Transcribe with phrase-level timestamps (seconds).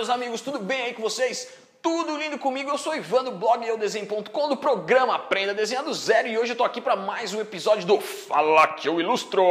[0.00, 1.52] meus amigos, tudo bem aí com vocês?
[1.82, 2.70] Tudo lindo comigo?
[2.70, 6.52] Eu sou Ivan do blog eudesenho.com do programa Aprenda a Desenhar do Zero e hoje
[6.52, 9.42] eu tô aqui para mais um episódio do Fala que eu ilustro.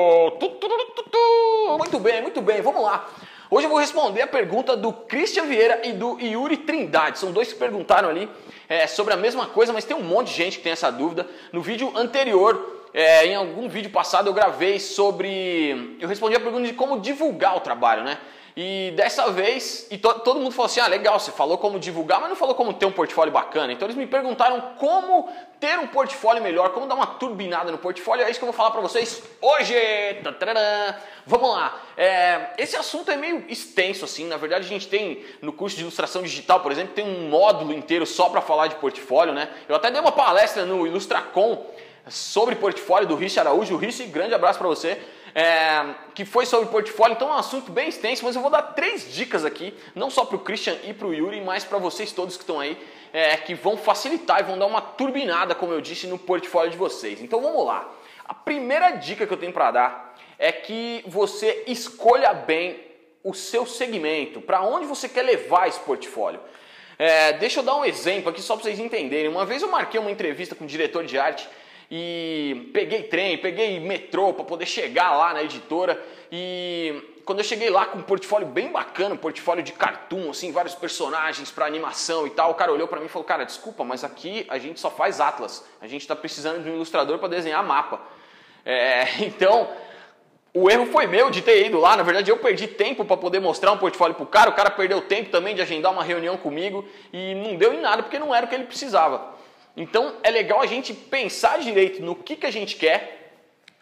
[1.78, 3.08] Muito bem, muito bem, vamos lá.
[3.48, 7.20] Hoje eu vou responder a pergunta do Christian Vieira e do Yuri Trindade.
[7.20, 8.28] São dois que perguntaram ali
[8.68, 11.28] é, sobre a mesma coisa, mas tem um monte de gente que tem essa dúvida.
[11.54, 15.96] No vídeo anterior, é, em algum vídeo passado, eu gravei sobre.
[16.00, 18.18] Eu respondi a pergunta de como divulgar o trabalho, né?
[18.62, 22.20] E dessa vez, e to, todo mundo falou assim: ah, legal, você falou como divulgar,
[22.20, 23.72] mas não falou como ter um portfólio bacana.
[23.72, 25.30] Então eles me perguntaram como
[25.62, 28.26] ter um portfólio melhor, como dar uma turbinada no portfólio.
[28.26, 29.74] É isso que eu vou falar para vocês hoje.
[31.26, 31.82] Vamos lá.
[31.96, 34.26] É, esse assunto é meio extenso, assim.
[34.26, 37.72] Na verdade, a gente tem no curso de ilustração digital, por exemplo, tem um módulo
[37.72, 39.50] inteiro só para falar de portfólio, né?
[39.70, 41.66] Eu até dei uma palestra no Ilustracom
[42.08, 43.76] sobre portfólio do Rich Araújo.
[43.78, 45.00] Rich, grande abraço para você
[45.34, 48.62] é, que foi sobre portfólio, então é um assunto bem extenso, mas eu vou dar
[48.62, 52.12] três dicas aqui, não só para o Christian e para o Yuri, mas para vocês
[52.12, 52.78] todos que estão aí,
[53.14, 56.78] é, que vão facilitar e vão dar uma turbinada, como eu disse, no portfólio de
[56.78, 57.22] vocês.
[57.22, 57.90] Então vamos lá.
[58.26, 62.80] A primeira dica que eu tenho para dar é que você escolha bem
[63.24, 66.40] o seu segmento, para onde você quer levar esse portfólio.
[66.98, 69.30] É, deixa eu dar um exemplo aqui só para vocês entenderem.
[69.30, 71.48] Uma vez eu marquei uma entrevista com um diretor de arte
[71.92, 76.02] e peguei trem, peguei metrô para poder chegar lá na editora
[76.32, 80.52] e quando eu cheguei lá com um portfólio bem bacana, um portfólio de cartoon, assim,
[80.52, 83.84] vários personagens para animação e tal, o cara olhou para mim e falou: "Cara, desculpa,
[83.84, 85.64] mas aqui a gente só faz atlas.
[85.80, 88.00] A gente está precisando de um ilustrador para desenhar mapa".
[88.66, 89.70] É, então,
[90.54, 91.96] o erro foi meu de ter ido lá.
[91.96, 94.50] Na verdade, eu perdi tempo para poder mostrar um portfólio pro cara.
[94.50, 98.02] O cara perdeu tempo também de agendar uma reunião comigo e não deu em nada
[98.02, 99.38] porque não era o que ele precisava.
[99.76, 103.20] Então é legal a gente pensar direito no que, que a gente quer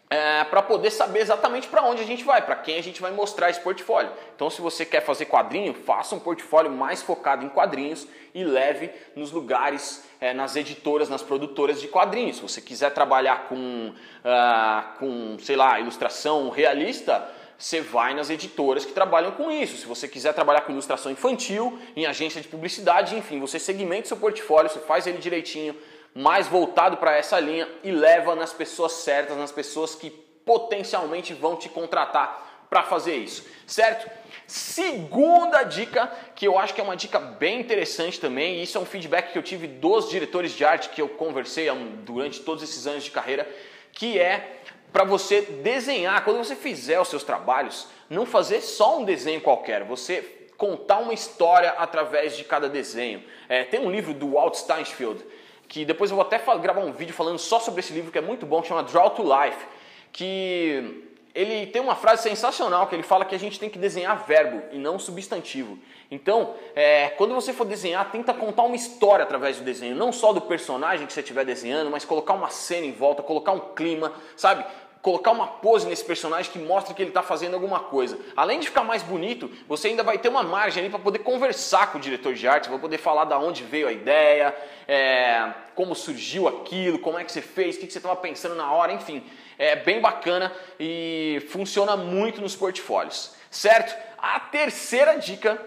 [0.09, 3.11] é, para poder saber exatamente para onde a gente vai, para quem a gente vai
[3.11, 4.09] mostrar esse portfólio.
[4.35, 8.89] Então, se você quer fazer quadrinho, faça um portfólio mais focado em quadrinhos e leve
[9.15, 12.37] nos lugares, é, nas editoras, nas produtoras de quadrinhos.
[12.37, 13.89] Se você quiser trabalhar com,
[14.23, 19.77] uh, com sei lá, ilustração realista, você vai nas editoras que trabalham com isso.
[19.77, 24.17] Se você quiser trabalhar com ilustração infantil, em agência de publicidade, enfim, você segmenta seu
[24.17, 25.75] portfólio, você faz ele direitinho,
[26.13, 30.09] mais voltado para essa linha e leva nas pessoas certas, nas pessoas que
[30.45, 34.09] potencialmente vão te contratar para fazer isso, certo?
[34.45, 38.81] Segunda dica, que eu acho que é uma dica bem interessante também, e isso é
[38.81, 41.69] um feedback que eu tive dos diretores de arte que eu conversei
[42.03, 43.47] durante todos esses anos de carreira,
[43.93, 44.56] que é
[44.91, 49.83] para você desenhar, quando você fizer os seus trabalhos, não fazer só um desenho qualquer,
[49.83, 53.23] você contar uma história através de cada desenho.
[53.47, 55.23] É, tem um livro do Walt Steinfeld,
[55.67, 58.21] que depois eu vou até gravar um vídeo falando só sobre esse livro que é
[58.21, 59.65] muito bom, que chama Draw to Life,
[60.11, 64.25] que ele tem uma frase sensacional que ele fala que a gente tem que desenhar
[64.25, 65.77] verbo e não substantivo.
[66.09, 70.31] Então, é, quando você for desenhar, tenta contar uma história através do desenho, não só
[70.31, 74.13] do personagem que você estiver desenhando, mas colocar uma cena em volta, colocar um clima,
[74.35, 74.65] sabe?
[75.01, 78.17] Colocar uma pose nesse personagem que mostra que ele está fazendo alguma coisa.
[78.35, 81.91] Além de ficar mais bonito, você ainda vai ter uma margem ali para poder conversar
[81.91, 84.55] com o diretor de arte, vai poder falar da onde veio a ideia,
[84.87, 88.71] é, como surgiu aquilo, como é que você fez, o que você estava pensando na
[88.71, 89.23] hora, enfim
[89.57, 93.95] é bem bacana e funciona muito nos portfólios, certo?
[94.17, 95.59] A terceira dica,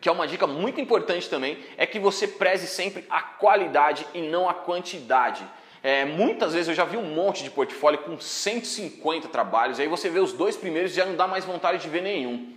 [0.00, 4.22] que é uma dica muito importante também, é que você preze sempre a qualidade e
[4.22, 5.44] não a quantidade.
[5.84, 10.08] É, muitas vezes eu já vi um monte de portfólio com 150 trabalhos, aí você
[10.08, 12.54] vê os dois primeiros e já não dá mais vontade de ver nenhum.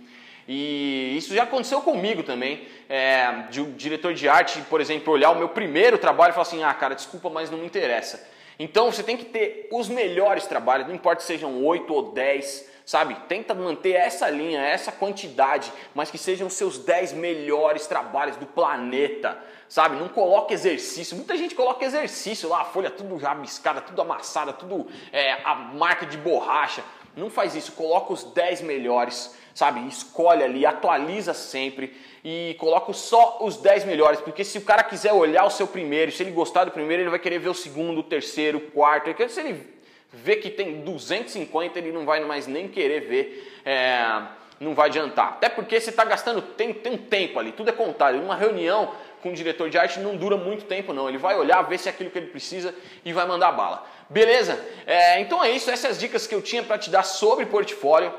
[0.48, 5.30] E isso já aconteceu comigo também, é, de um diretor de arte, por exemplo, olhar
[5.30, 8.26] o meu primeiro trabalho e falar assim: ah, cara, desculpa, mas não me interessa.
[8.58, 12.64] Então você tem que ter os melhores trabalhos, não importa se sejam 8 ou 10,
[12.88, 13.14] sabe?
[13.28, 18.46] Tenta manter essa linha, essa quantidade, mas que sejam os seus 10 melhores trabalhos do
[18.46, 19.38] planeta,
[19.68, 19.96] sabe?
[19.96, 21.14] Não coloque exercício.
[21.14, 26.06] Muita gente coloca exercício lá, a folha tudo rabiscada, tudo amassada, tudo é, a marca
[26.06, 26.82] de borracha.
[27.14, 29.86] Não faz isso, coloca os 10 melhores, sabe?
[29.86, 35.12] Escolhe ali, atualiza sempre e coloca só os 10 melhores, porque se o cara quiser
[35.12, 37.98] olhar o seu primeiro, se ele gostar do primeiro, ele vai querer ver o segundo,
[38.00, 39.14] o terceiro, o quarto.
[39.28, 39.77] Se ele
[40.12, 44.22] vê que tem 250, ele não vai mais nem querer ver, é,
[44.60, 45.28] não vai adiantar.
[45.28, 48.16] Até porque você está gastando, tem, tem um tempo ali, tudo é contado.
[48.18, 51.08] Uma reunião com o diretor de arte não dura muito tempo, não.
[51.08, 52.74] Ele vai olhar, ver se é aquilo que ele precisa
[53.04, 53.86] e vai mandar bala.
[54.08, 54.64] Beleza?
[54.86, 58.12] É, então é isso, essas dicas que eu tinha para te dar sobre portfólio.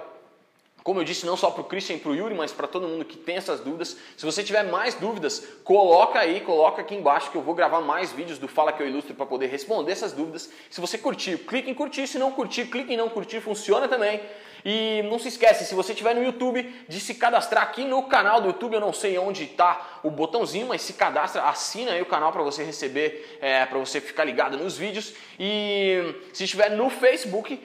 [0.83, 2.87] Como eu disse, não só para o Christian e para o Yuri, mas para todo
[2.87, 3.97] mundo que tem essas dúvidas.
[4.15, 8.11] Se você tiver mais dúvidas, coloca aí, coloca aqui embaixo que eu vou gravar mais
[8.11, 10.49] vídeos do Fala Que Eu Ilustro para poder responder essas dúvidas.
[10.69, 12.07] Se você curtir, clique em curtir.
[12.07, 14.21] Se não curtir, clique em não curtir, funciona também.
[14.65, 18.41] E não se esquece, se você estiver no YouTube, de se cadastrar aqui no canal
[18.41, 18.73] do YouTube.
[18.73, 22.43] Eu não sei onde está o botãozinho, mas se cadastra, assina aí o canal para
[22.43, 25.13] você receber, é, para você ficar ligado nos vídeos.
[25.39, 27.59] E se estiver no Facebook,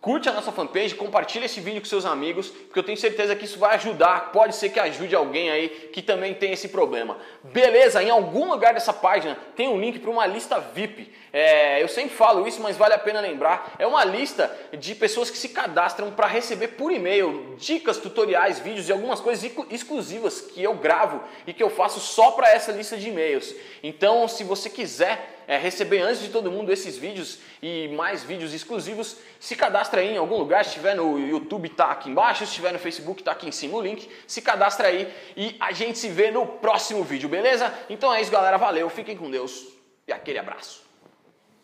[0.00, 3.44] Curte a nossa fanpage, compartilha esse vídeo com seus amigos, porque eu tenho certeza que
[3.44, 4.30] isso vai ajudar.
[4.30, 7.18] Pode ser que ajude alguém aí que também tem esse problema.
[7.42, 8.00] Beleza?
[8.00, 11.12] Em algum lugar dessa página tem um link para uma lista VIP.
[11.32, 13.74] É, eu sempre falo isso, mas vale a pena lembrar.
[13.76, 18.88] É uma lista de pessoas que se cadastram para receber por e-mail dicas, tutoriais, vídeos
[18.88, 22.96] e algumas coisas exclusivas que eu gravo e que eu faço só para essa lista
[22.96, 23.52] de e-mails.
[23.82, 28.52] Então, se você quiser é, receber antes de todo mundo esses vídeos e mais vídeos
[28.52, 32.50] exclusivos, se cadastra aí em algum lugar, se estiver no YouTube tá aqui embaixo, se
[32.50, 35.98] estiver no Facebook tá aqui em cima o link, se cadastra aí e a gente
[35.98, 37.72] se vê no próximo vídeo, beleza?
[37.88, 39.66] Então é isso galera, valeu, fiquem com Deus
[40.06, 40.87] e aquele abraço.